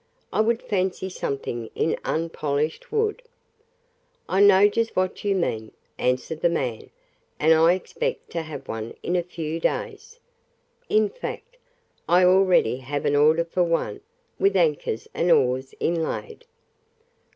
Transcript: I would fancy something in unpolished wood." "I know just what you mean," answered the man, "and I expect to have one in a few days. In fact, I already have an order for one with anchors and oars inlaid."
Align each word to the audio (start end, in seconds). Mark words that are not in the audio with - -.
I 0.33 0.41
would 0.41 0.63
fancy 0.63 1.09
something 1.11 1.69
in 1.75 1.95
unpolished 2.03 2.91
wood." 2.91 3.21
"I 4.27 4.41
know 4.41 4.67
just 4.67 4.95
what 4.95 5.23
you 5.23 5.35
mean," 5.35 5.73
answered 5.99 6.41
the 6.41 6.49
man, 6.49 6.89
"and 7.39 7.53
I 7.53 7.73
expect 7.73 8.31
to 8.31 8.41
have 8.41 8.67
one 8.67 8.95
in 9.03 9.15
a 9.15 9.21
few 9.21 9.59
days. 9.59 10.19
In 10.89 11.07
fact, 11.07 11.55
I 12.09 12.23
already 12.23 12.77
have 12.77 13.05
an 13.05 13.15
order 13.15 13.45
for 13.45 13.61
one 13.63 14.01
with 14.39 14.55
anchors 14.57 15.07
and 15.13 15.29
oars 15.31 15.75
inlaid." 15.79 16.45